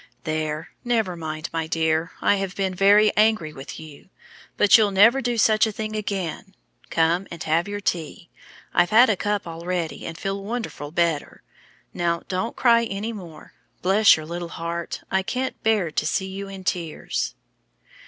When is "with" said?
3.53-3.79